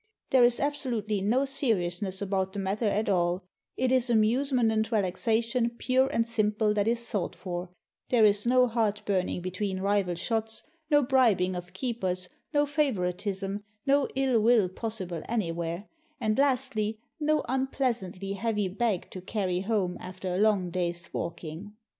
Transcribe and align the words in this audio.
There 0.31 0.43
is 0.43 0.59
absolutely 0.59 1.21
no 1.21 1.45
seriousness 1.45 2.23
about 2.23 2.53
the 2.53 2.59
matter 2.59 2.85
at 2.87 3.07
all, 3.07 3.43
it 3.77 3.91
is 3.91 4.09
amusement 4.09 4.71
and 4.71 4.91
relaxation 4.91 5.69
pure 5.77 6.07
and 6.07 6.25
simple 6.27 6.73
that 6.73 6.87
is 6.87 7.05
sought 7.05 7.35
for; 7.35 7.69
there 8.09 8.25
is 8.25 8.47
no 8.47 8.65
heart 8.65 9.03
burning 9.05 9.43
between 9.43 9.79
rival 9.79 10.15
shots, 10.15 10.63
no 10.89 11.03
bribing 11.03 11.55
of 11.55 11.73
keepers, 11.73 12.29
no 12.51 12.65
favoritism, 12.65 13.63
no 13.85 14.07
ill 14.15 14.39
will 14.41 14.69
possible 14.69 15.21
anywhere; 15.29 15.85
and 16.19 16.35
lastly, 16.39 16.97
no 17.19 17.43
unpleasantly 17.47 18.33
heavy 18.33 18.67
bag 18.69 19.07
to 19.11 19.21
carry 19.21 19.59
home 19.59 19.97
after 19.99 20.33
a 20.33 20.39
long 20.39 20.71
day's 20.71 21.13
walking. 21.13 21.73